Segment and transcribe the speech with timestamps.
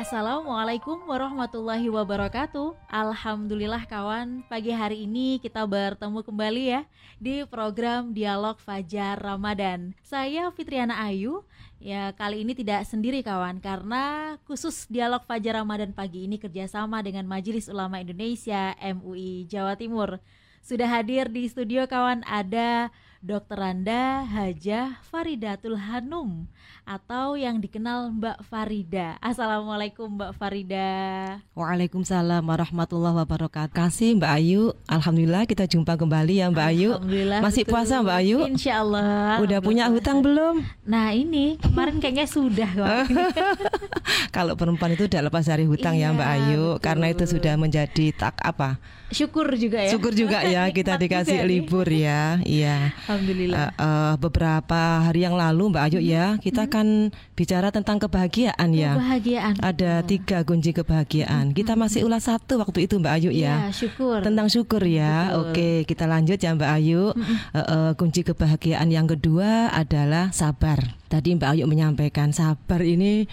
[0.00, 2.72] Assalamualaikum warahmatullahi wabarakatuh.
[2.88, 4.40] Alhamdulillah kawan.
[4.48, 6.88] Pagi hari ini kita bertemu kembali ya
[7.20, 9.92] Di program Dialog Fajar Ramadan.
[10.00, 11.44] Saya Fitriana Ayu.
[11.76, 17.28] Ya kali ini tidak sendiri kawan Karena khusus Dialog Fajar Ramadan pagi ini Kerjasama dengan
[17.28, 20.16] Majelis Ulama Indonesia MUI Jawa Timur.
[20.64, 22.88] Sudah hadir di studio kawan Ada
[23.20, 23.52] Dr.
[23.60, 26.48] Randa Hajah Faridatul Hanum
[26.88, 29.20] atau yang dikenal Mbak Farida.
[29.20, 30.88] Assalamualaikum Mbak Farida.
[31.52, 33.76] Waalaikumsalam warahmatullahi wabarakatuh.
[33.76, 34.72] Kasih Mbak Ayu.
[34.88, 36.90] Alhamdulillah kita jumpa kembali ya Mbak Ayu.
[36.96, 37.40] Alhamdulillah.
[37.44, 37.72] Masih betul.
[37.76, 38.38] puasa Mbak Ayu?
[38.48, 39.36] Insya Allah.
[39.44, 40.64] Udah punya hutang belum?
[40.88, 43.04] Nah ini kemarin kayaknya sudah kok.
[44.40, 46.82] Kalau perempuan itu udah lepas dari hutang ya Iya, Mbak Ayu, betul.
[46.88, 48.80] karena itu sudah menjadi tak apa?
[49.10, 49.90] Syukur juga ya.
[49.90, 52.38] Syukur juga ya kita dikasih libur ya.
[52.46, 52.94] Iya.
[53.10, 53.58] Alhamdulillah.
[53.58, 58.94] Eh, eh, beberapa hari yang lalu Mbak Ayu ya, kita kan bicara tentang kebahagiaan ya.
[58.94, 59.54] Kebahagiaan.
[59.58, 61.50] Ada tiga kunci kebahagiaan.
[61.52, 63.68] Kita masih ulas satu waktu itu Mbak Ayu ya.
[63.68, 64.22] Iya, syukur.
[64.22, 65.34] Tentang syukur ya.
[65.34, 65.38] Betul.
[65.42, 67.02] Oke, kita lanjut ya Mbak Ayu.
[67.10, 70.96] Eh, eh, kunci kebahagiaan yang kedua adalah sabar.
[71.10, 73.26] Tadi Mbak Ayu menyampaikan sabar ini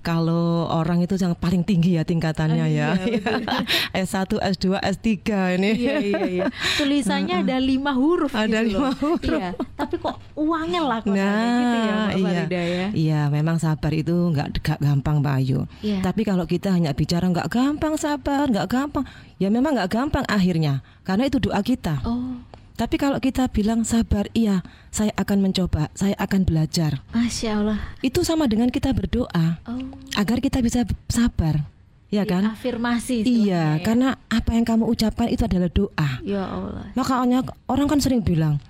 [0.00, 2.88] kalau orang itu yang paling tinggi ya tingkatannya Ah, ya.
[2.96, 3.62] iya, betul.
[3.92, 4.16] S1,
[4.56, 5.06] S2, S3
[5.54, 5.70] ini.
[5.76, 6.44] Iya iya iya.
[6.80, 8.32] Tulisannya ada lima huruf.
[8.32, 8.94] Ada gitu lima loh.
[8.96, 9.28] huruf.
[9.36, 9.50] Iya.
[9.76, 12.24] Tapi kok uangnya lah kok Nah, gitu ya Mbak iya.
[12.24, 12.86] Farida ya.
[12.90, 15.60] Iya, memang sabar itu nggak nggak gampang Mbak Ayu.
[15.80, 15.98] Iya.
[16.00, 19.04] Tapi kalau kita hanya bicara nggak gampang sabar, nggak gampang,
[19.36, 22.00] ya memang nggak gampang akhirnya, karena itu doa kita.
[22.02, 22.40] Oh,
[22.80, 27.04] Tapi kalau kita bilang sabar, iya, saya akan mencoba, saya akan belajar.
[27.12, 27.76] masya Allah.
[28.00, 29.84] Itu sama dengan kita berdoa Oh.
[30.16, 31.68] agar kita bisa sabar,
[32.08, 32.56] ya kan?
[32.56, 33.20] Afirmasi.
[33.20, 33.84] Iya, ya.
[33.84, 36.24] karena apa yang kamu ucapkan itu adalah doa.
[36.24, 36.88] Ya Allah.
[36.96, 38.64] Makanya orang kan sering bilang,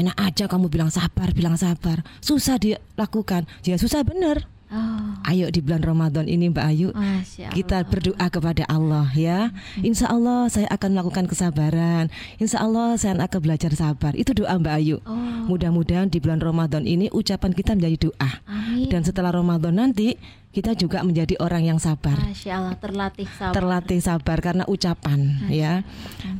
[0.00, 3.44] enak aja kamu bilang sabar, bilang sabar, susah dilakukan.
[3.68, 4.48] Ya susah bener.
[4.70, 7.50] Oh, Ayo di bulan Ramadan ini Mbak Ayu, Allah.
[7.50, 9.50] kita berdoa kepada Allah ya.
[9.76, 12.06] Insya Allah saya akan melakukan kesabaran.
[12.38, 14.14] Insya Allah saya akan belajar sabar.
[14.14, 15.02] Itu doa Mbak Ayu.
[15.02, 15.18] Oh,
[15.50, 18.30] Mudah-mudahan di bulan Ramadan ini ucapan kita menjadi doa.
[18.46, 18.86] amin.
[18.86, 20.14] Dan setelah Ramadan nanti
[20.50, 22.14] kita juga menjadi orang yang sabar.
[22.14, 23.54] Masya Allah terlatih sabar.
[23.54, 25.18] Terlatih sabar karena ucapan
[25.50, 25.82] ya.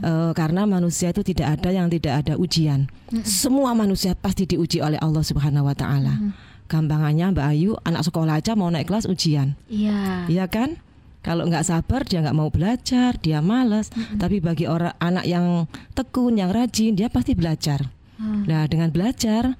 [0.03, 2.87] Eh, karena manusia itu tidak ada yang tidak ada ujian.
[3.27, 6.15] Semua manusia pasti diuji oleh Allah Subhanahu wa taala.
[6.71, 9.59] Gampangannya Mbak Ayu, anak sekolah aja mau naik kelas ujian.
[9.67, 10.31] Iya.
[10.31, 10.79] Iya kan?
[11.21, 13.91] Kalau nggak sabar dia nggak mau belajar, dia malas.
[14.17, 17.91] Tapi bagi orang anak yang tekun, yang rajin, dia pasti belajar.
[18.17, 18.47] Hmm.
[18.47, 19.59] Nah dengan belajar,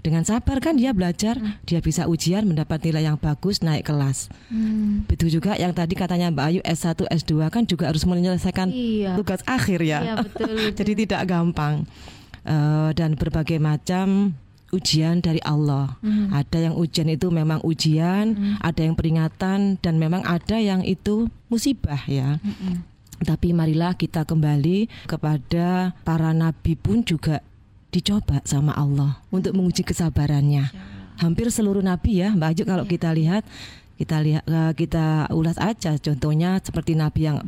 [0.00, 1.36] dengan sabar kan dia belajar,
[1.66, 4.32] dia bisa ujian mendapat nilai yang bagus, naik kelas.
[4.48, 5.04] Hmm.
[5.04, 9.18] Betul juga yang tadi katanya Mbak Ayu S1, S2 kan juga harus menyelesaikan Iya.
[9.20, 9.98] tugas akhir ya.
[10.00, 10.54] Iya betul.
[10.78, 11.84] Jadi tidak gampang.
[12.40, 14.32] Eh, dan berbagai macam
[14.70, 15.98] ujian dari Allah.
[16.02, 16.30] Mhm.
[16.34, 22.00] Ada yang ujian itu memang ujian, ada yang peringatan dan memang ada yang itu musibah
[22.06, 22.38] ya.
[22.40, 22.86] Mm-mm.
[23.20, 27.44] Tapi marilah kita kembali kepada para nabi pun juga
[27.92, 30.72] dicoba sama Allah untuk menguji kesabarannya.
[31.20, 33.44] Hampir seluruh nabi ya, Mbak Ayu kalau kita lihat
[34.00, 37.44] kita lihat eh, kita ulas aja contohnya seperti nabi yang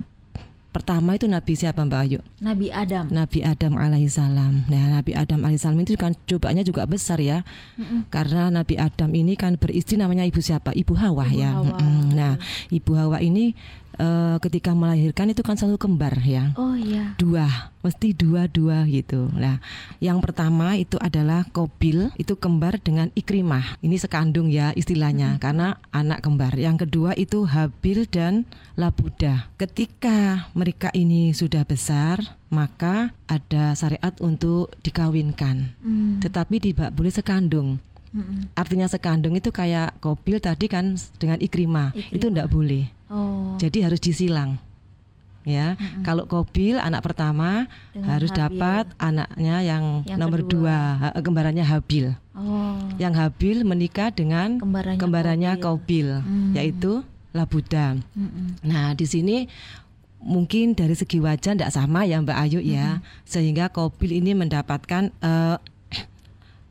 [0.73, 2.19] pertama itu nabi siapa Mbak Ayu?
[2.41, 3.13] Nabi Adam.
[3.13, 4.67] Nabi Adam alaihissalam.
[4.73, 7.45] Nah, Nabi Adam alaihissalam itu kan cobaannya juga besar ya.
[7.77, 8.09] Mm-mm.
[8.09, 10.73] Karena Nabi Adam ini kan beristri namanya ibu siapa?
[10.73, 11.51] Ibu Hawa Ibu ya.
[11.53, 11.77] Hawa.
[11.77, 12.17] Mm-mm.
[12.17, 12.35] Nah,
[12.73, 13.53] Ibu Hawa ini
[14.01, 16.57] eh, ketika melahirkan itu kan selalu kembar ya.
[16.57, 17.13] Oh iya.
[17.21, 19.29] Dua, mesti dua-dua gitu.
[19.37, 19.61] Nah,
[20.01, 23.79] yang pertama itu adalah Kobil, itu kembar dengan Ikrimah.
[23.85, 26.57] Ini sekandung ya istilahnya karena anak kembar.
[26.57, 29.53] Yang kedua itu Habil dan Labuda.
[29.61, 35.75] Ketika mereka ini sudah besar, maka ada syariat untuk dikawinkan.
[35.83, 36.23] Hmm.
[36.23, 37.83] Tetapi tidak boleh sekandung.
[38.13, 38.53] Mm-mm.
[38.53, 41.91] Artinya sekandung itu kayak Kobil tadi kan dengan Ikrimah.
[41.91, 42.15] Ikrimah.
[42.15, 42.85] Itu tidak boleh.
[43.09, 43.57] Oh.
[43.57, 44.61] Jadi harus disilang.
[45.43, 45.75] Ya,
[46.07, 48.39] kalau Kobil anak pertama Dengan harus Habil.
[48.39, 50.55] dapat anaknya yang, Yang nomor kedua.
[50.55, 52.15] dua, ha- kembarannya Habil.
[52.31, 52.79] Oh.
[52.95, 55.53] Yang Habil menikah dengan Kembarannya kembarannya.
[55.59, 56.53] Kobil, Hmm.
[56.55, 57.03] yaitu
[57.33, 57.97] Labuda.
[58.13, 58.61] Mm-mm.
[58.61, 59.49] Nah, di sini
[60.23, 65.57] mungkin dari segi wajah tidak sama ya Mbak Ayu ya, sehingga Kobil ini mendapatkan eh,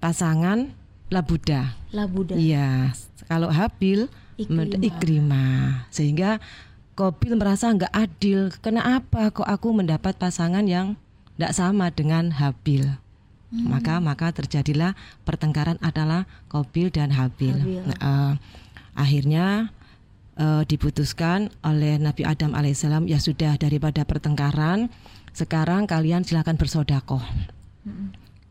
[0.01, 0.71] pasangan
[1.11, 1.75] Labuda.
[1.91, 2.39] Labuda.
[2.39, 2.95] Iya,
[3.27, 4.07] kalau Habil.
[4.39, 4.79] Ikrimah.
[4.79, 5.63] Ikrimah.
[5.91, 6.39] Sehingga
[6.95, 8.49] Kobil merasa nggak adil.
[8.63, 10.95] Kenapa kok aku mendapat pasangan yang
[11.35, 12.87] tidak sama dengan Habil?
[13.51, 13.67] Hmm.
[13.67, 14.95] Maka maka terjadilah
[15.27, 17.59] pertengkaran adalah Kobil dan Habil.
[17.59, 17.83] Habil.
[17.83, 18.33] Nah, eh,
[18.95, 19.45] akhirnya
[20.37, 24.91] uh, diputuskan oleh Nabi Adam alaihissalam ya sudah daripada pertengkaran
[25.31, 27.23] sekarang kalian silakan bersodakoh.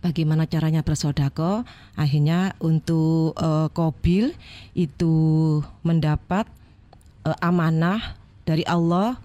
[0.01, 1.61] Bagaimana caranya bersodako?
[1.93, 4.33] Akhirnya untuk uh, Kobil
[4.73, 6.49] itu mendapat
[7.29, 8.17] uh, amanah
[8.49, 9.21] dari Allah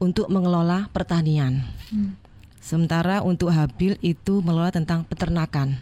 [0.00, 1.60] untuk mengelola pertanian.
[1.92, 2.16] Mm.
[2.56, 5.78] Sementara untuk Habil itu mengelola tentang peternakan.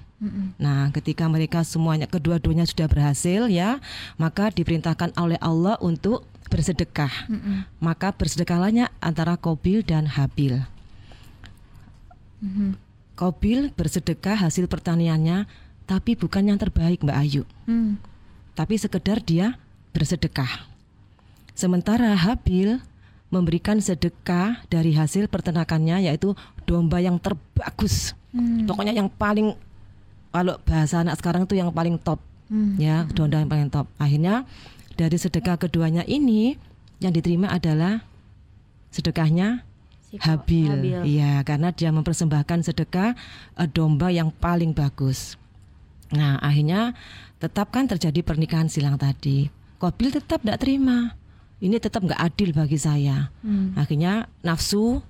[0.57, 3.83] Nah, ketika mereka semuanya kedua-duanya sudah berhasil ya,
[4.17, 7.13] maka diperintahkan oleh Allah untuk bersedekah.
[7.29, 7.67] Mm-mm.
[7.81, 10.63] Maka bersedekahlah antara Kobil dan Habil.
[12.45, 12.71] Mm-hmm.
[13.15, 15.47] Kobil bersedekah hasil pertaniannya,
[15.89, 17.43] tapi bukan yang terbaik Mbak Ayu.
[17.65, 17.97] Mm.
[18.55, 19.59] Tapi sekedar dia
[19.95, 20.67] bersedekah.
[21.55, 22.83] Sementara Habil
[23.35, 28.15] memberikan sedekah dari hasil peternakannya yaitu domba yang terbagus.
[28.31, 28.63] Hmm.
[28.67, 29.59] Pokoknya yang paling
[30.35, 32.19] kalau bahasa anak sekarang itu yang paling top
[32.51, 32.75] hmm.
[32.83, 34.43] ya donda yang paling top akhirnya
[34.99, 36.59] dari sedekah keduanya ini
[36.99, 38.03] yang diterima adalah
[38.91, 39.63] sedekahnya
[40.15, 40.71] Habil.
[40.71, 41.19] Habil.
[41.19, 43.19] Iya, karena dia mempersembahkan sedekah
[43.59, 45.35] uh, domba yang paling bagus.
[46.15, 46.95] Nah, akhirnya
[47.43, 49.51] tetap kan terjadi pernikahan silang tadi.
[49.83, 51.19] Kobil tetap tidak terima.
[51.59, 53.35] Ini tetap nggak adil bagi saya.
[53.43, 53.75] Hmm.
[53.75, 55.03] Akhirnya nafsu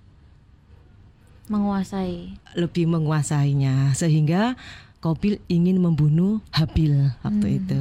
[1.52, 2.40] menguasai.
[2.56, 4.56] Lebih menguasainya sehingga
[5.04, 7.58] Kobil ingin membunuh Habil waktu hmm.
[7.60, 7.80] itu.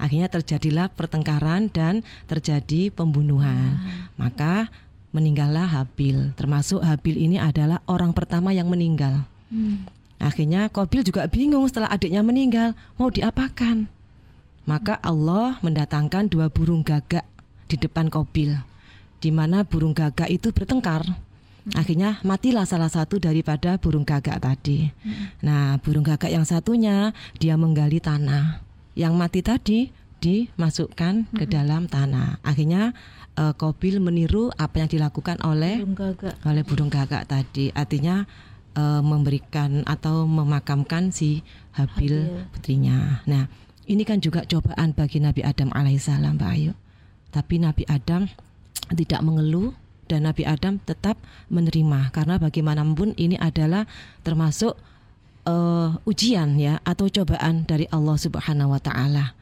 [0.00, 3.76] Akhirnya terjadilah pertengkaran dan terjadi pembunuhan.
[3.76, 4.08] Hmm.
[4.16, 4.72] Maka
[5.12, 6.32] meninggallah Habil.
[6.40, 9.28] Termasuk Habil ini adalah orang pertama yang meninggal.
[9.52, 9.84] Hmm.
[10.16, 13.84] Akhirnya Kobil juga bingung setelah adiknya meninggal mau diapakan.
[14.64, 17.28] Maka Allah mendatangkan dua burung gagak
[17.68, 18.56] di depan Kobil,
[19.20, 21.04] di mana burung gagak itu bertengkar.
[21.72, 24.92] Akhirnya matilah salah satu daripada burung gagak tadi.
[25.40, 28.60] Nah, burung gagak yang satunya dia menggali tanah.
[28.92, 29.78] Yang mati tadi
[30.20, 32.44] dimasukkan ke dalam tanah.
[32.44, 32.92] Akhirnya
[33.40, 36.34] uh, Kobil meniru apa yang dilakukan oleh burung gagak.
[36.44, 37.72] oleh burung gagak tadi.
[37.72, 38.28] Artinya
[38.76, 41.40] uh, memberikan atau memakamkan si
[41.72, 43.24] Habil, Habil putrinya.
[43.24, 43.48] Nah,
[43.88, 46.72] ini kan juga cobaan bagi Nabi Adam alaihissalam, Mbak Ayu.
[47.32, 48.28] Tapi Nabi Adam
[48.92, 49.72] tidak mengeluh
[50.06, 51.16] dan Nabi Adam tetap
[51.48, 53.88] menerima karena bagaimanapun ini adalah
[54.24, 54.76] termasuk
[55.48, 59.36] uh, ujian ya atau cobaan dari Allah Subhanahu wa taala.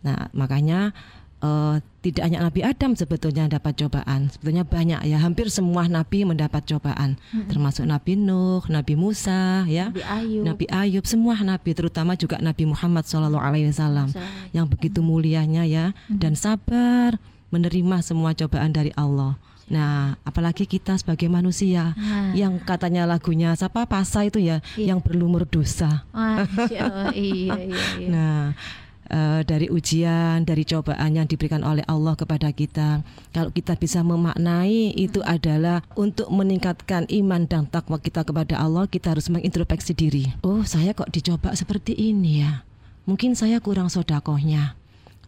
[0.00, 0.96] Nah, makanya
[1.44, 6.64] uh, tidak hanya Nabi Adam sebetulnya dapat cobaan, sebetulnya banyak ya, hampir semua nabi mendapat
[6.64, 7.52] cobaan, hmm.
[7.52, 12.64] termasuk Nabi Nuh, Nabi Musa, ya, Nabi Ayub, Nabi Ayub, semua nabi, terutama juga Nabi
[12.64, 13.36] Muhammad SAW
[14.56, 16.16] yang begitu mulianya ya, hmm.
[16.16, 17.20] dan sabar
[17.52, 19.36] menerima semua cobaan dari Allah.
[19.70, 22.34] Nah, apalagi kita sebagai manusia nah.
[22.34, 24.92] yang katanya lagunya siapa Pasa itu ya, iya.
[24.92, 26.02] yang berlumur dosa.
[26.68, 28.08] iya, iya, iya.
[28.14, 28.58] Nah,
[29.10, 33.06] uh, dari ujian, dari cobaan yang diberikan oleh Allah kepada kita.
[33.30, 35.30] Kalau kita bisa memaknai itu hmm.
[35.30, 40.24] adalah untuk meningkatkan iman dan takwa kita kepada Allah, kita harus mengintrospeksi diri.
[40.42, 42.66] Oh, saya kok dicoba seperti ini ya.
[43.06, 44.74] Mungkin saya kurang sodakohnya.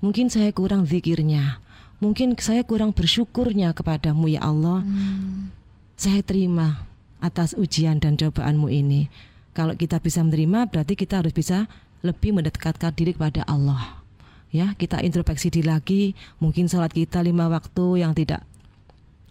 [0.03, 1.62] Mungkin saya kurang zikirnya
[2.03, 4.83] mungkin saya kurang bersyukurnya kepadamu ya Allah.
[4.83, 5.55] Hmm.
[5.95, 6.91] Saya terima
[7.23, 9.07] atas ujian dan cobaanmu ini.
[9.55, 11.71] Kalau kita bisa menerima berarti kita harus bisa
[12.03, 14.03] lebih mendekatkan diri kepada Allah.
[14.51, 16.03] Ya, kita introspeksi diri lagi.
[16.43, 18.43] Mungkin sholat kita lima waktu yang tidak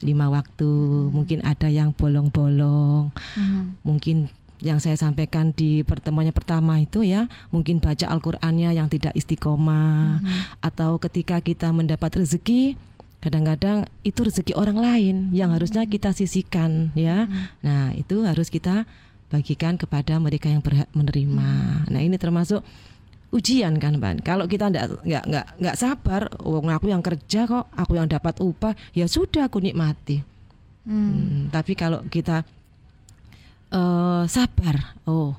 [0.01, 1.13] lima waktu, hmm.
[1.13, 3.85] mungkin ada yang bolong-bolong, hmm.
[3.85, 10.21] mungkin yang saya sampaikan di pertemuannya pertama itu ya mungkin baca Al-Qur'annya yang tidak istiqomah
[10.21, 10.61] hmm.
[10.61, 12.77] atau ketika kita mendapat rezeki
[13.21, 15.55] kadang-kadang itu rezeki orang lain yang mm-hmm.
[15.61, 17.29] harusnya kita sisihkan ya.
[17.29, 17.45] Hmm.
[17.61, 18.89] Nah, itu harus kita
[19.29, 21.49] bagikan kepada mereka yang berhak menerima.
[21.85, 21.93] Hmm.
[21.93, 22.65] Nah, ini termasuk
[23.29, 24.17] ujian kan, Ban.
[24.25, 28.41] Kalau kita nggak nggak nggak nggak sabar, oh, aku yang kerja kok, aku yang dapat
[28.41, 30.25] upah, ya sudah aku nikmati.
[30.81, 31.13] Hmm.
[31.13, 32.41] Hmm, tapi kalau kita
[33.71, 34.95] uh, sabar.
[35.07, 35.35] Oh,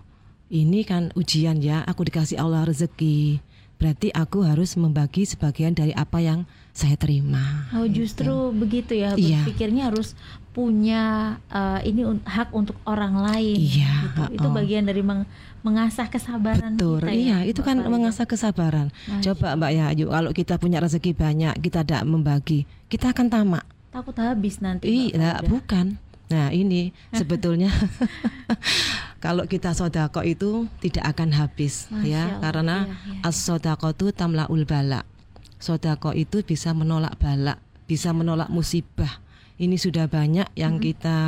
[0.53, 1.85] ini kan ujian ya.
[1.87, 3.41] Aku dikasih Allah rezeki.
[3.79, 7.69] Berarti aku harus membagi sebagian dari apa yang saya terima.
[7.75, 8.55] Oh, justru gitu.
[8.55, 9.13] begitu ya.
[9.19, 9.43] Iya.
[9.43, 10.15] Berpikirnya harus
[10.53, 13.59] punya uh, ini hak untuk orang lain.
[13.59, 13.93] Iya.
[14.07, 14.23] Gitu.
[14.39, 14.55] Itu oh.
[14.55, 15.27] bagian dari meng
[15.63, 17.07] mengasah kesabaran Betul.
[17.07, 17.15] kita.
[17.15, 18.91] Ya, iya, itu kan mengasah kesabaran.
[19.07, 19.23] Masya.
[19.31, 23.65] Coba Mbak ya, yuk kalau kita punya rezeki banyak, kita tidak membagi, kita akan tamak.
[23.95, 25.15] Takut habis nanti.
[25.15, 27.69] Iya, bukan Nah ini sebetulnya
[29.25, 33.29] kalau kita sodako itu tidak akan habis Masya ya Allah, karena iya, iya.
[33.29, 35.05] as sodako itu tamlaul bala.
[35.61, 39.21] Sodako itu bisa menolak bala, bisa menolak musibah.
[39.61, 40.87] Ini sudah banyak yang -hmm.
[40.91, 41.19] kita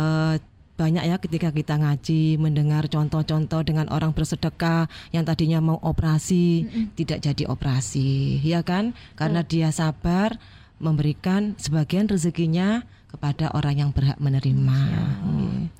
[0.00, 0.40] uh,
[0.76, 6.92] banyak ya ketika kita ngaji mendengar contoh-contoh dengan orang bersedekah yang tadinya mau operasi Mm-mm.
[6.92, 10.36] tidak jadi operasi ya kan karena dia sabar
[10.76, 12.84] memberikan sebagian rezekinya
[13.16, 14.76] kepada orang yang berhak menerima.
[14.76, 15.72] Iya.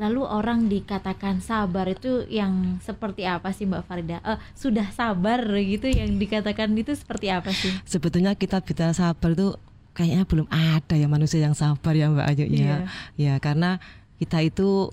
[0.00, 4.18] Lalu orang dikatakan sabar itu yang seperti apa sih Mbak Farida?
[4.24, 7.70] Eh, sudah sabar gitu yang dikatakan itu seperti apa sih?
[7.84, 9.54] Sebetulnya kita bicara sabar itu
[9.92, 12.48] kayaknya belum ada ya manusia yang sabar ya Mbak Ayu ya.
[12.48, 12.76] Iya.
[13.14, 13.76] Ya karena
[14.16, 14.88] kita itu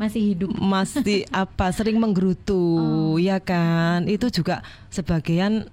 [0.00, 0.48] Masih hidup.
[0.56, 3.20] masih apa sering menggerutu Oh.
[3.20, 5.68] ya kan itu juga sebagian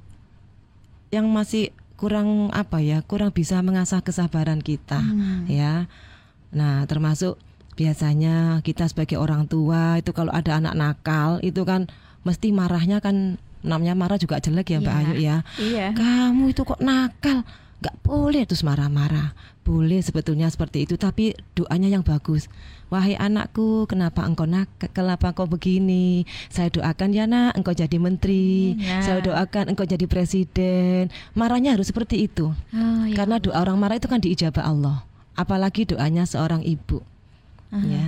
[1.10, 5.48] yang masih kurang apa ya kurang bisa mengasah kesabaran kita Hmm.
[5.48, 5.88] ya
[6.52, 7.40] nah termasuk
[7.76, 11.92] biasanya kita sebagai orang tua itu kalau ada anak nakal itu kan
[12.24, 15.02] mesti marahnya kan namanya marah juga jelek ya Mbak Iya.
[15.02, 15.88] Ayu ya Iya.
[15.92, 17.44] kamu itu kok nakal
[17.86, 19.38] nggak boleh terus marah-marah.
[19.62, 22.50] Boleh sebetulnya seperti itu tapi doanya yang bagus.
[22.90, 26.26] Wahai anakku kenapa engkau nakal kenapa engkau begini?
[26.50, 28.74] Saya doakan ya nak engkau jadi menteri.
[28.74, 28.98] Hmm, ya.
[29.06, 31.14] saya doakan engkau jadi presiden.
[31.38, 32.50] Marahnya harus seperti itu.
[32.74, 35.06] Oh, ya karena doa orang marah itu kan diijabah Allah.
[35.38, 37.06] Apalagi doanya seorang ibu.
[37.74, 37.82] Aha.
[37.86, 38.05] ya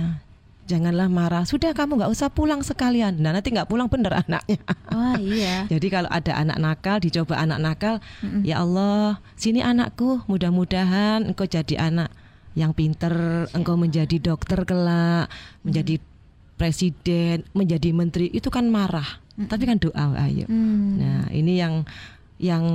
[0.68, 4.60] janganlah marah sudah kamu nggak usah pulang sekalian nah nanti nggak pulang bener anaknya
[4.92, 5.64] Wah iya.
[5.72, 7.94] jadi kalau ada anak nakal, dicoba anak nakal,
[8.24, 8.42] Mm-mm.
[8.42, 12.10] ya Allah, sini anakku, mudah-mudahan engkau jadi anak
[12.58, 15.30] yang pinter, engkau menjadi dokter kelak,
[15.62, 16.02] menjadi
[16.58, 19.06] presiden, menjadi menteri, itu kan marah.
[19.38, 20.50] Tapi kan doa, ayo.
[20.50, 20.98] Hmm.
[20.98, 21.86] Nah, ini yang
[22.42, 22.66] yang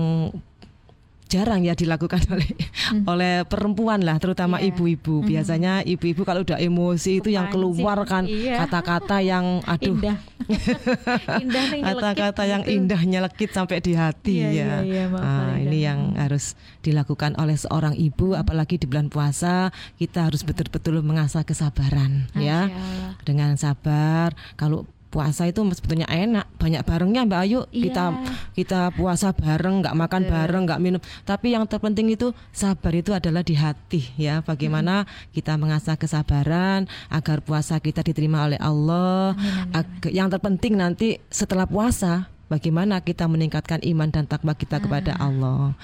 [1.34, 2.46] jarang ya dilakukan oleh
[2.84, 3.10] Hmm.
[3.10, 4.70] oleh perempuan lah, terutama Iya.
[4.70, 5.24] ibu-ibu.
[5.24, 8.62] Biasanya ibu-ibu kalau udah emosi itu yang keluar kan Iya.
[8.62, 10.18] kata-kata yang aduh Indah.
[11.90, 12.76] Kata-kata yang gitu.
[12.78, 14.54] indah nyelekit sampai di hati Iya, ya.
[14.54, 15.62] iya, iya, Mbak Ah, Farida.
[15.64, 16.46] ini yang harus
[16.80, 22.68] dilakukan oleh seorang ibu, apalagi di bulan puasa kita harus betul-betul mengasah kesabaran ya.
[22.68, 23.12] Masya Allah.
[23.24, 24.30] Dengan sabar.
[24.54, 27.62] Kalau puasa itu sebetulnya enak, banyak barengnya Mbak Ayu.
[27.70, 28.34] Kita Iya.
[28.58, 31.02] kita puasa bareng, nggak makan bareng, nggak minum.
[31.22, 34.42] Tapi yang terpenting itu sabar itu adalah di hati ya.
[34.42, 39.38] Bagaimana kita mengasah kesabaran agar puasa kita diterima oleh Allah.
[39.38, 45.14] Amin, amin, yang terpenting nanti setelah puasa bagaimana kita meningkatkan iman dan takwa kita kepada
[45.22, 45.78] Allah.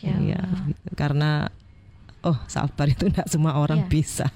[0.00, 0.92] Ya, ya, gitu.
[0.96, 1.48] karena
[2.22, 3.88] oh sabar itu tidak semua orang Iya.
[3.88, 4.26] bisa.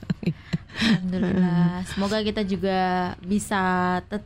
[0.76, 1.82] Alhamdulillah.
[1.90, 3.60] Semoga kita juga bisa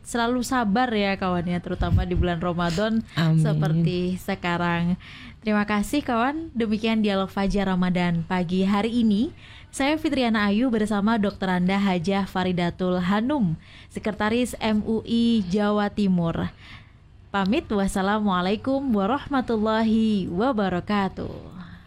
[0.03, 3.39] selalu sabar ya kawan ya, terutama di bulan Ramadan Amin.
[3.39, 4.99] seperti sekarang.
[5.41, 6.53] Terima kasih kawan.
[6.53, 9.33] Demikian dialog Fajar Ramadan pagi hari ini.
[9.71, 11.47] Saya Fitriana Ayu bersama Dr.
[11.47, 13.55] Anda Hajah Faridatul Hanum,
[13.87, 16.51] Sekretaris MUI Jawa Timur.
[17.31, 21.31] Pamit wassalamualaikum warahmatullahi wabarakatuh.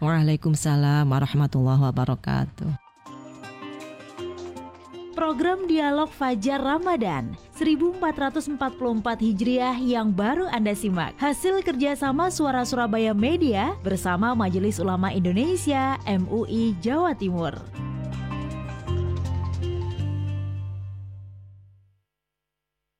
[0.01, 2.84] Waalaikumsalam warahmatullahi wabarakatuh.
[5.15, 8.59] Program Dialog Fajar Ramadan 1444
[9.23, 11.15] Hijriah yang baru Anda simak.
[11.15, 17.55] Hasil kerjasama Suara Surabaya Media bersama Majelis Ulama Indonesia MUI Jawa Timur